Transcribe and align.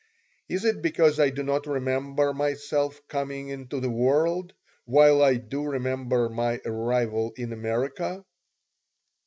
Is 0.49 0.65
it 0.65 0.81
because 0.81 1.19
I 1.19 1.29
do 1.29 1.43
not 1.43 1.67
remember 1.67 2.33
myself 2.33 2.99
coming 3.07 3.49
into 3.49 3.79
the 3.79 3.89
world, 3.91 4.51
while 4.85 5.21
I 5.21 5.35
do 5.35 5.63
remember 5.63 6.27
my 6.27 6.59
arrival 6.65 7.33
in 7.37 7.53
America? 7.53 8.25